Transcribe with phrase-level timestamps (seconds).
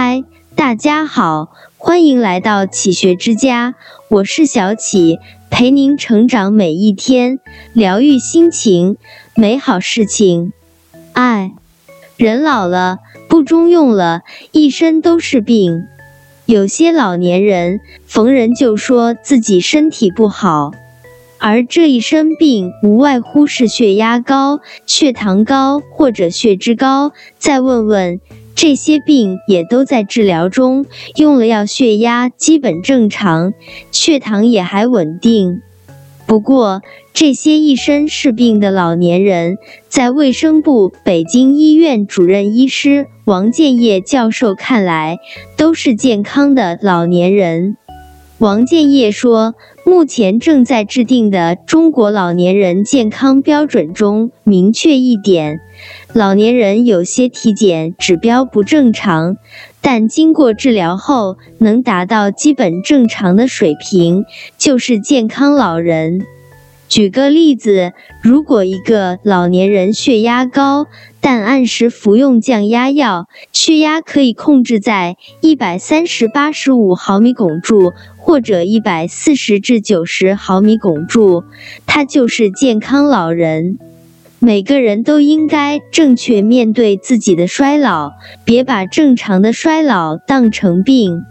[0.00, 0.22] 嗨，
[0.54, 3.74] 大家好，欢迎来到启学之家，
[4.08, 5.18] 我是小启，
[5.50, 7.40] 陪您成长每一天，
[7.72, 8.96] 疗愈心情，
[9.34, 10.52] 美好事情。
[11.14, 11.50] 爱，
[12.16, 12.98] 人老了
[13.28, 14.20] 不中用了，
[14.52, 15.82] 一身都是病。
[16.46, 20.70] 有些老年人逢人就说自己身体不好，
[21.38, 27.10] 而这一身病无外乎是血压高、血糖高或者血脂高。
[27.36, 28.20] 再问问。
[28.60, 33.52] 这些病也都在治疗中，用了药，血压基本正常，
[33.92, 35.62] 血糖也还稳定。
[36.26, 36.82] 不过，
[37.14, 39.58] 这些一身是病的老年人，
[39.88, 45.18] 在卫生部北京医院主任医师王建业教授看来，
[45.56, 47.76] 都是健康的老年人。
[48.38, 49.54] 王建业说，
[49.84, 55.60] 目前正在制定的中国老年人健康标准中明确一点，
[56.12, 59.36] 老年人有些体检指标不正常，
[59.80, 64.24] 但经过治疗后能达到基本正常的水平，
[64.58, 66.26] 就是健康老人。
[66.88, 67.92] 举个例子，
[68.22, 70.86] 如果一个老年人血压高，
[71.20, 77.92] 但按时服用降压药，血压可以控制在一百三十八十五毫米汞柱
[78.28, 81.44] 或者一百四十至九十毫米汞柱，
[81.86, 83.78] 他就是健康老人。
[84.38, 88.12] 每个人都应该正确面对自己的衰老，
[88.44, 91.22] 别把正常的衰老当成病。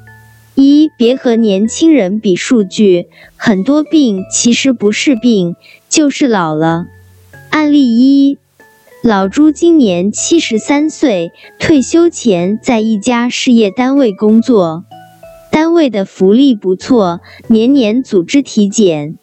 [0.55, 5.55] 一别和年轻人比数据，很多病其实不是病，
[5.87, 6.87] 就是老了。
[7.51, 8.39] 案例一：
[9.03, 14.83] 老朱今年七十三岁，退休前在一家事业单位工作，
[15.77, 19.15] 会的福利不错，年年组织体检。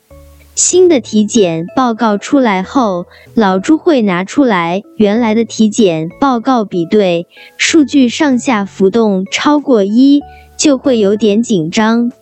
[0.54, 7.26] 新的体检报告出来后，老朱会拿出来原来的体检报告比对，
[7.58, 10.22] 数据上下浮动超过一。
[10.56, 12.12] 就会有点紧张。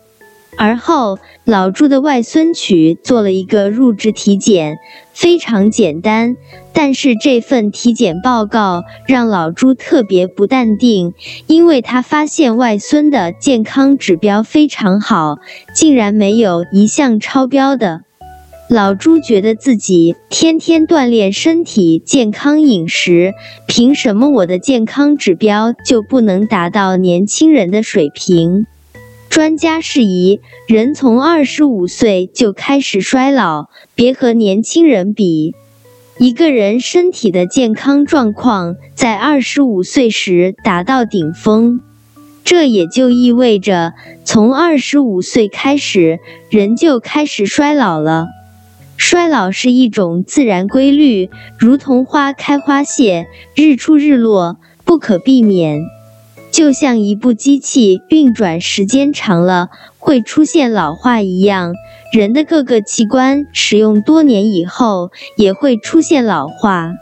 [0.57, 4.77] 而后，老朱的外孙娶做了一个入职体检，
[5.13, 6.35] 非常简单。
[6.73, 11.13] 但是这份体检报告让老朱特别不淡定，
[11.47, 15.37] 因为他发现外孙的健康指标非常好，
[15.75, 18.03] 竟然没有一项超标的。
[18.69, 23.33] 老朱觉得自己天天锻炼身体、健康饮食，
[23.67, 28.65] 凭什么我的健康指标就不能达到年轻人的水平？
[29.33, 35.55] 专家释疑：人从二十五岁就开始衰老，别和年轻人比。
[36.19, 41.81] 一个人身体的健康状况在二十五岁时达到顶峰，
[42.43, 46.19] 这也就意味着从二十五岁开始，
[46.51, 48.27] 人就开始衰老了。
[48.97, 55.81] 衰老是一种自然规律，如同花开花谢、日出日落，不可避免。
[56.53, 61.73] 就像一部机器运转时间长了会出现老化一样，
[62.11, 66.93] 人的各个器官使用多年以后也会出现老化。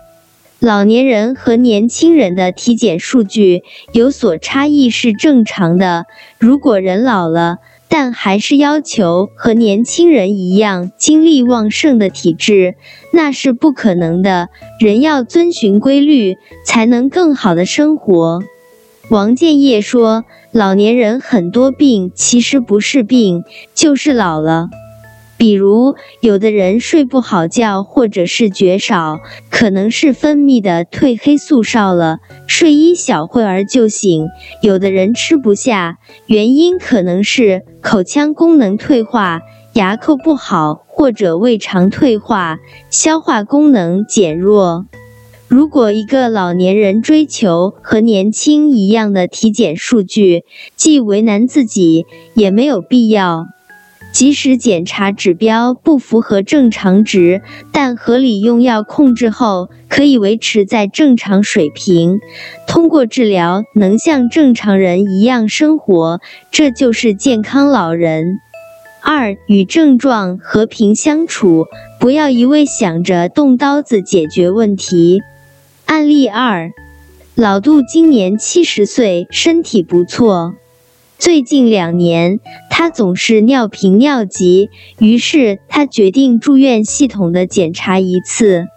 [0.59, 6.05] 老年人和年轻人的体检数据有所差异是正常的。
[6.39, 7.57] 如果人老了，
[7.89, 12.75] 但还是要求和年轻人一样精力旺盛的体质，
[13.11, 14.47] 那是不可能的。
[14.79, 18.39] 人要遵循规律，才能更好的生活。
[19.11, 20.23] 王建业说
[20.53, 23.43] ：“老年人很多病其实不是病，
[23.75, 24.69] 就是老了。”
[25.35, 34.27] 比如，有的人睡不好觉，或者是觉少，可能是分泌的褪黑素少了，睡一小会儿就醒；
[34.61, 39.41] 有的人吃不下，原因可能是口腔功能退化，
[39.73, 44.85] 牙口不好，或者胃肠退化，消化功能减弱。
[45.51, 50.45] 如果一个老年人追求和年轻一样的体检数据，
[50.77, 53.47] 既为难自己，也没有必要。
[54.13, 57.41] 即使检查指标不符合正常值，
[57.73, 62.21] 但合理用药控制后，可以维持在正常水平。
[62.65, 68.39] 通过治疗，能像正常人一样生活，这就是健康老人。
[69.03, 71.65] 二、与症状和平相处，
[71.99, 75.21] 不要一味想着动刀子解决问题。
[75.91, 76.71] 案例二：
[77.35, 80.53] 老杜今年七十岁，身体不错。
[81.17, 82.39] 最近两年，
[82.69, 88.67] 他总是尿频尿急，于是他决定住院系统的检查一次。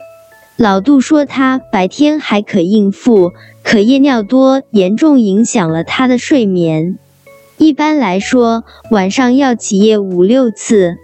[0.57, 3.31] 老杜说，他白天还可应付，
[3.63, 6.99] 可夜尿多严重影响了他的睡眠。
[7.59, 10.97] 一般来说，晚上要起夜五六次。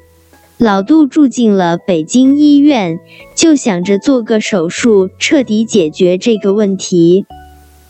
[0.60, 2.98] 老杜住进了北京医院，
[3.34, 7.24] 就想着做个手术，彻底解决这个问题。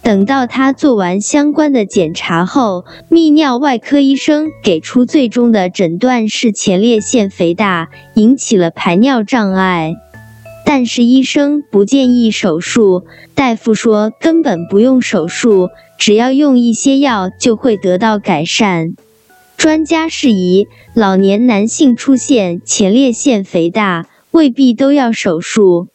[0.02, 9.96] 等到他做完相关的检查后，泌尿外科医生给出最终的诊断是前列腺肥大，引起了排尿障碍。
[10.64, 13.02] 但是医生不建议手术，
[13.34, 18.94] 大夫说根本不用手术，只要用一些药就会得到改善。
[19.60, 25.88] 专家释疑，老年男性出现前列腺肥大未必都要手术。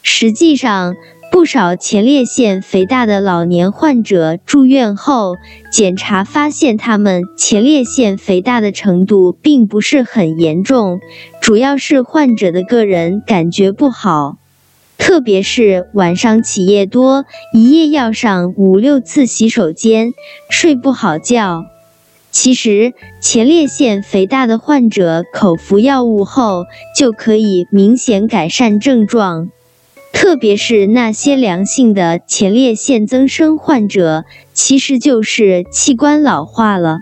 [0.00, 0.94] 实际上，
[1.32, 5.34] 不少前列腺肥大的老年患者住院后
[5.72, 11.00] 检查发现，他们前列腺肥大的程度并不是很严重，
[11.40, 14.36] 主要是患者的个人感觉不好，
[14.98, 20.12] 特别是晚上起夜多，一夜要上五六次洗手间，
[20.48, 21.64] 睡不好觉。
[22.30, 26.64] 其实，前列腺肥大的患者口服药物后
[26.96, 29.50] 就可以明显改善症状。
[30.12, 34.24] 特别是那些良性的前列腺增生患者，
[34.54, 36.98] 其实就是器官老化了。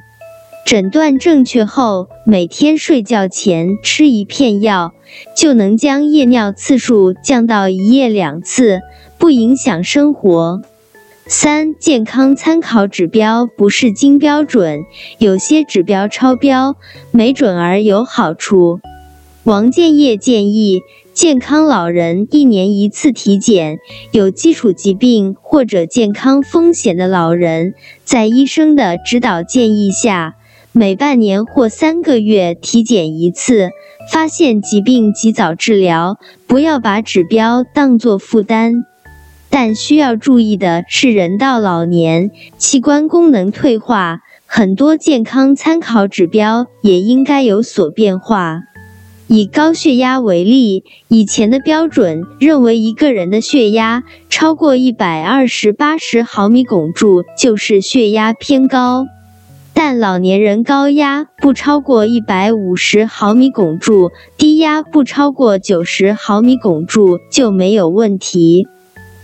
[0.67, 4.93] 诊断正确后，每天睡觉前吃一片药，
[5.35, 8.81] 就能将夜尿次数降到一夜两次，
[9.19, 10.61] 不影响生活。
[11.31, 14.85] 三、健康参考指标不是金标准，
[15.19, 16.77] 有些指标超标，
[17.11, 18.81] 没准儿有好处。
[19.45, 20.81] 王建业建议。
[21.13, 23.79] 健康老人一年一次体检，
[24.13, 27.75] 有基础疾病或者健康风险的老人，
[28.05, 30.37] 在医生的指导建议下，
[30.71, 33.71] 每半年或三个月体检一次，
[34.13, 38.85] 发现疾病及早治疗，不要把指标当作负担。
[39.51, 48.63] 但需要注意的是，人到老年，器官功能退化，很多健康参考指标也应该有所变化。
[49.27, 59.07] 以高血压为例，以前的标准认为一个人的血压超过一百二十八十毫米汞柱就是血压偏高，
[59.75, 68.67] 但老年人高压不超过一百五十毫米汞柱，低压不超过九十毫米汞柱就没有问题。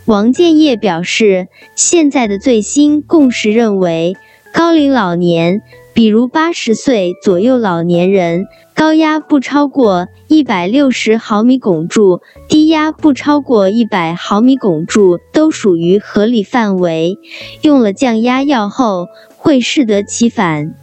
[0.06, 4.16] 王建业表示，现在的最新共识认为，
[4.52, 5.62] 高龄老年，
[5.94, 8.44] 比如八十岁左右老年人。
[8.74, 17.16] 高压不超过一百六十毫米汞柱，低压不超过一百毫米汞柱都属于合理范围。
[17.62, 20.74] 用了降压药后会适得其反。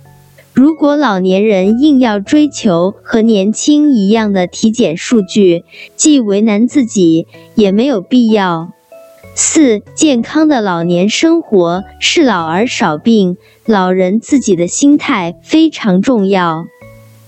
[0.54, 5.66] 如果老年人硬要追求和年轻一样的体检数据，
[5.98, 8.72] 既为难自己，也没有必要。
[9.34, 16.66] 四、健康的老年生活是老而少病，老人自己的心态非常重要。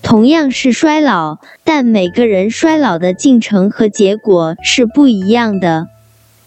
[0.02, 5.88] 同样是衰老，但每个人衰老的进程和结果是不一样的。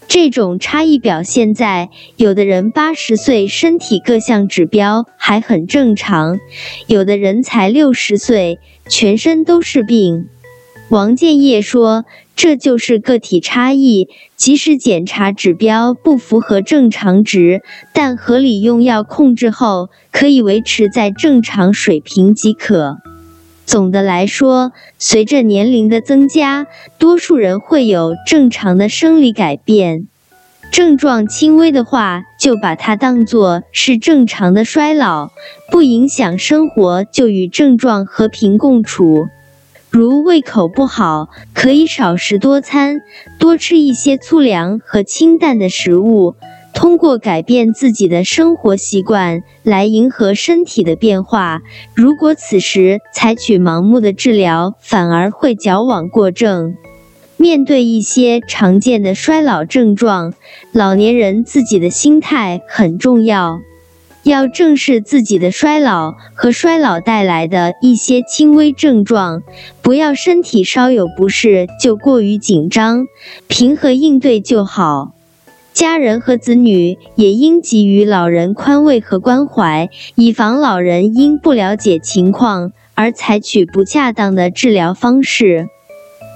[0.07, 6.39] 这种差异表现在，有的人八十岁身体各项指标还很正常，
[6.85, 10.29] 有的人才六十岁全身都是病。
[10.89, 12.05] 王建业说
[12.37, 17.63] ：“这就是个体差异，即使检查指标不符合正常值，
[17.93, 22.97] 但合理用药控制后，可以维持在正常水平即可。”
[23.65, 26.67] 总的来说，随着年龄的增加，
[26.99, 30.07] 多数人会有正常的生理改变。
[30.71, 35.31] 症状轻微的话，就把它当作是正常的衰老，
[35.71, 39.27] 不影响生活，就与症状和平共处。
[39.89, 43.01] 如胃口不好，可以少食多餐，
[43.39, 46.35] 多吃一些粗粮和清淡的食物。
[46.73, 51.61] 通过改变自己的生活习惯来迎合身体的变化。
[51.95, 56.75] 如果此时采取盲目的治疗，反而会矫枉过正。
[57.35, 60.33] 面对一些常见的衰老症状，
[60.71, 63.59] 老年人自己的心态很重要，
[64.27, 69.41] 要正视自己的衰老和衰老带来的一些轻微症状，
[69.81, 73.05] 不要身体稍有不适就过于紧张，
[73.47, 75.13] 平和应对就好。
[75.71, 85.67] 家人和子女也应给予老人宽慰和关怀，以防老人因不了解情况而采取不恰当的治疗方式。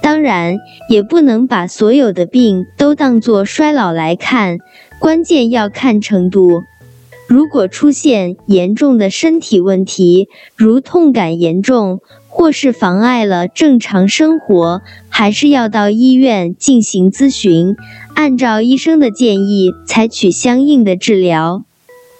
[0.02, 0.56] 当然，
[0.88, 4.58] 也不能把所有的病都当作衰老来看，
[4.98, 6.62] 关键要看程度。
[7.32, 17.74] 如果出现严重的身体问题，如痛感严重，或是妨碍了正常生活，还是要到医院进行咨询。
[18.12, 21.64] 按照医生的建议采取相应的治疗。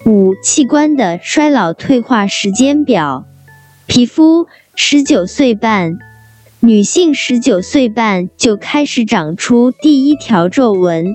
[0.06, 3.26] 五、器官的衰老退化时间表。
[3.86, 5.98] 皮肤十九岁半，
[6.60, 11.14] 女性十九岁半就开始长出第一条皱纹，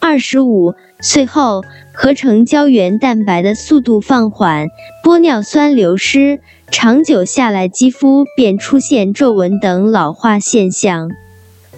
[0.00, 4.66] 二十五岁后，合成胶原蛋白的速度放缓，
[5.04, 6.40] 玻尿酸流失，
[6.72, 11.10] 长久下来，肌肤便出现皱纹等老化现象。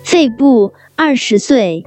[0.02, 1.84] 肺部，二十岁。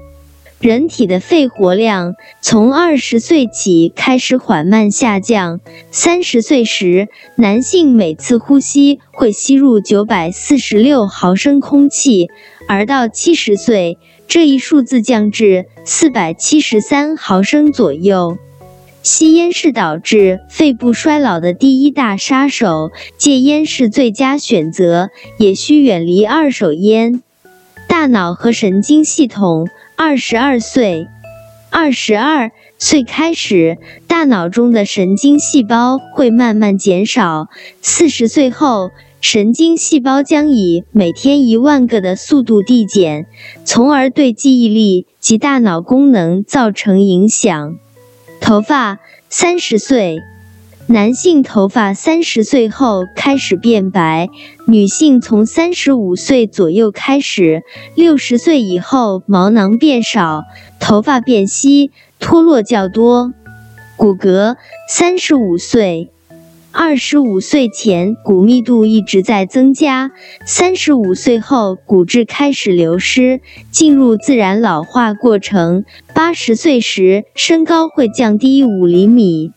[0.59, 5.59] 人体的肺活量从二十岁起开始缓慢下降。
[5.91, 12.29] 三十岁时，男性每次呼吸会吸入九百四十六毫升空气，
[12.69, 18.37] 而到七十岁，这一数字降至四百七十三毫升左右。
[19.01, 27.21] 吸烟是导致肺部衰老的第一大杀手，戒烟是最佳选择，也需远离二手烟。
[27.87, 29.67] 大脑和神经系统。
[29.95, 31.07] 二十二岁，
[31.69, 33.77] 二十二岁开始，
[34.07, 37.47] 大脑中的神经细胞会慢慢减少。
[37.81, 38.89] 四十岁后，
[39.23, 43.25] 神经细胞将以每天一万个的速度递减，
[43.63, 47.77] 从而对记忆力及大脑功能造成影响。
[48.41, 48.99] 头发，
[49.29, 50.17] 三十岁。
[50.87, 54.27] 男性头发三十岁后开始变白，
[54.67, 57.63] 女性从三十五岁左右开始，
[57.95, 60.43] 六十岁以后毛囊变少，
[60.81, 63.33] 头发变稀，脱落较多。
[63.95, 64.57] 骨骼
[64.89, 66.11] 三十五岁，
[66.75, 70.09] 二十五岁前骨密度一直在增加，
[70.43, 75.85] 三十五岁后骨质开始流失，进入自然老化过程。
[76.15, 79.51] 八十岁时身高会降低五厘米。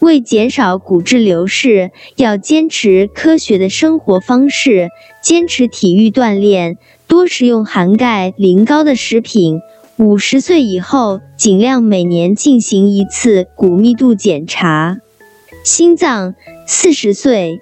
[0.00, 4.88] 为减少骨质流失，要坚持科学的生活方式，
[5.22, 9.60] 坚持体育锻炼，多食用含钙、磷高的食品。
[9.96, 14.98] 五十岁以后，尽量每年进行一次骨密度检查。
[15.64, 16.34] 心脏，
[16.66, 17.60] 四十岁。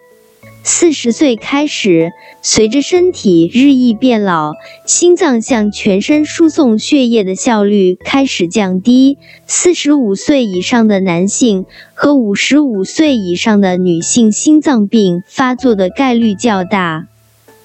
[0.62, 2.10] 四十岁开始，
[2.42, 4.52] 随着身体日益变老，
[4.84, 9.16] 心脏向全身输送血液的效率开始降低。
[9.46, 17.06] 四十五岁以上的男性和五十五岁以上的女性心脏病发作的概率较大。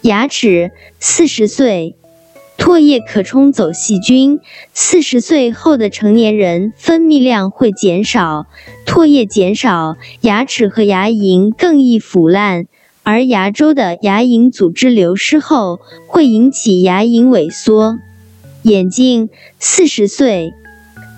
[0.01, 1.95] 牙齿，四十岁。
[2.57, 4.39] 唾液可冲走细菌。
[4.73, 8.45] 四十岁后的成年人分泌量会减少，
[8.85, 12.65] 唾液减少，牙齿和牙龈更易腐烂。
[13.03, 17.97] 而牙周的牙龈组织流失后，会引起牙龈萎缩。
[18.61, 20.53] 眼睛，四十岁，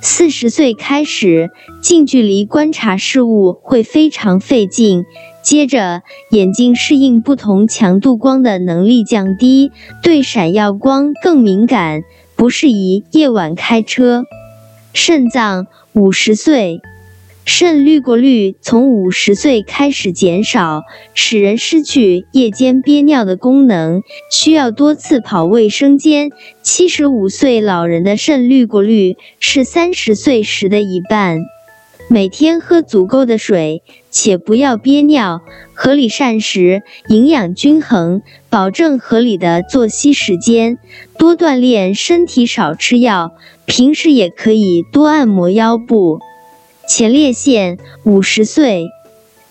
[0.02, 5.04] 四十岁开始近距离观察事物会非常费劲。
[5.44, 9.72] 接着，眼睛适应不同强度光的能力降低，
[10.02, 12.04] 对闪耀光更敏感，
[12.38, 14.24] 不适宜夜晚开车。
[14.94, 16.80] 肾脏，五十岁。
[17.46, 20.84] 肾滤过率从五十岁开始减少，
[21.14, 26.30] 使人失去夜间憋尿的功能，需要多次跑卫生间。
[26.62, 31.42] 七十五岁老人的肾滤过率是三十岁时的一半。
[32.10, 33.82] 每天喝足够的水，
[34.12, 35.42] 且不要憋尿，
[35.74, 40.78] 合理膳食，营养均衡，保证合理的作息时间，
[41.18, 43.32] 多锻炼身体，少吃药。
[43.66, 46.20] 平时也可以多按摩腰部。
[46.88, 48.86] 前列腺五十岁，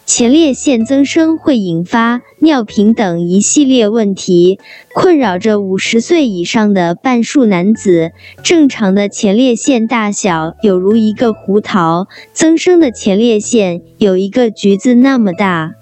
[0.05, 4.59] 前列腺增生会引发尿频等一系列问题，
[4.93, 8.11] 困扰着五十岁以上的半数男子。
[8.43, 15.73] 正常的前列腺大小有如一个胡桃，增生的前列腺有一个橘子那么大。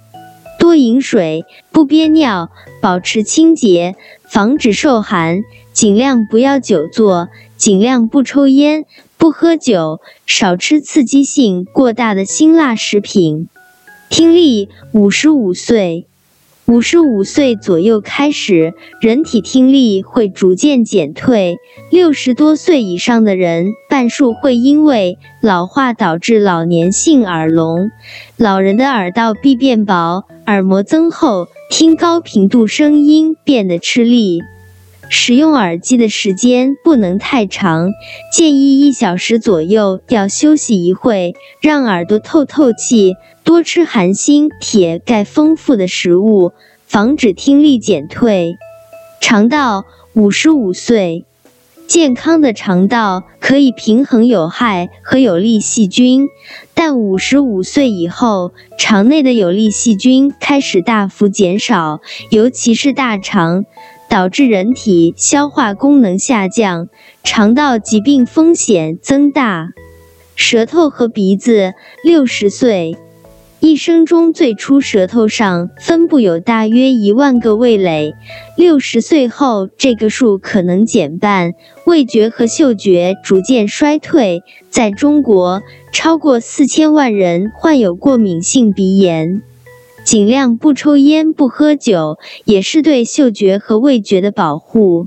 [0.58, 2.50] 多饮水，不憋尿，
[2.82, 3.96] 保持清洁，
[4.28, 5.40] 防止受寒，
[5.72, 8.84] 尽量不要久坐，尽量不抽烟。
[9.16, 13.49] 不喝酒，少吃刺激性过大的辛辣食品。
[14.10, 16.08] 听力，五十五岁，
[16.66, 21.58] 五十五岁左右开始，人体听力会逐渐减退。
[21.92, 27.92] 六十多岁以上的人，半数会因为老化导致老年性耳聋。
[28.36, 34.42] 老人的耳道壁变薄，耳膜增厚，听高频度声音变得吃力。
[35.12, 37.90] 使用耳机的时间不能太长，
[38.32, 43.14] 建议一小时左右要休息一会，让耳朵透透气。
[43.42, 46.52] 多吃含锌、铁、钙丰富的食物，
[46.86, 48.56] 防止听力减退。
[49.20, 51.24] 肠道，五十五岁，
[51.88, 56.28] 健康的肠道可以平衡有害和有利细菌，
[56.74, 62.00] 但五十五岁以后，肠内的有利细菌开始大幅减少，
[62.30, 63.64] 尤其是大肠。
[64.10, 66.88] 导致人体消化功能下降，
[67.22, 69.68] 肠道疾病风险增大。
[70.34, 72.96] 舌头和鼻子，六十岁
[73.60, 78.14] 一生中最初舌头上分布有大约一万个味蕾，
[78.56, 81.52] 六十岁后这个数可能减半。
[81.84, 84.42] 味觉和嗅觉逐渐衰退。
[84.70, 85.62] 在中国，
[85.92, 89.42] 超过四千万人患有过敏性鼻炎。
[90.04, 95.06] 尽量不抽烟、不喝酒，也是对嗅觉和味觉的保护。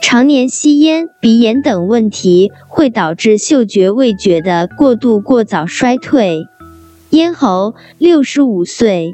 [0.00, 6.46] 常年吸烟、鼻炎等问题会导致嗅觉、味觉的过度、过早衰退。
[7.10, 9.12] 咽喉，六十五岁。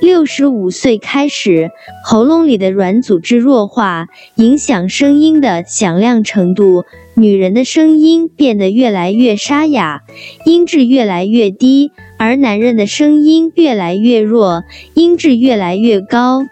[0.00, 1.70] 六十五岁开始，
[2.04, 6.84] 喉咙里的软组织弱化，影响声音的响亮程度。
[7.20, 10.00] 女人的声音变得越来越沙哑，
[10.46, 16.46] 音质越来越低；而男人的声音越来越弱，音质越来越高。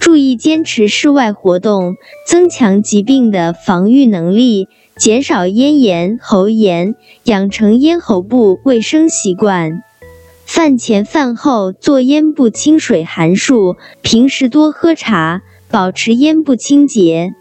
[0.00, 1.96] 注意坚持室外活动，
[2.26, 9.82] 增强疾病的防御能力，减少咽炎、喉炎，养成咽喉部卫生习惯。
[10.46, 17.34] 饭前饭后做咽部清水含漱，平时多喝茶，保持咽部清洁。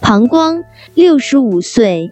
[0.00, 0.64] 膀胱，
[1.00, 2.10] 六十五岁，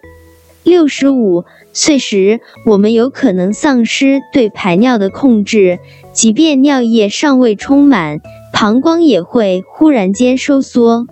[0.63, 5.77] 六十五岁时，我们有可能丧失对排尿的控制，
[6.11, 8.19] 即便尿液尚未充满，
[8.51, 11.05] 膀胱也会忽然间收缩。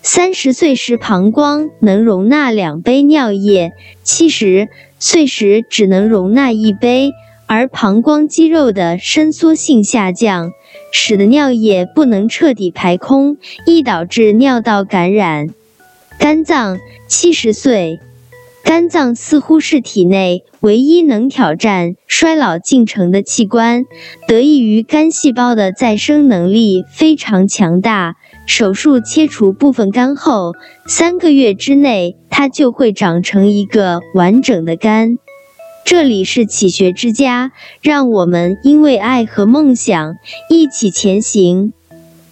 [0.00, 3.72] 三十岁时，膀胱能容纳两杯尿液，
[4.04, 4.68] 七十
[5.00, 7.10] 岁时只能容纳一杯。
[7.48, 10.52] 而膀胱肌肉的伸缩性下降，
[10.92, 15.48] 使得尿液不能彻底排空，易导致尿道感染。
[16.18, 18.00] 肝脏，七十岁，
[18.64, 23.86] 肝脏似乎是体内唯一能挑战衰老进程的器官，
[24.26, 28.16] 得益于肝细胞的再生能力非常强大。
[28.46, 30.54] 手术切除部分肝后，
[30.86, 35.18] 三个月之内，它就会长成一个完整的肝。
[35.84, 40.16] 这里是启学之家，让我们因为爱和梦想
[40.50, 41.72] 一起前行。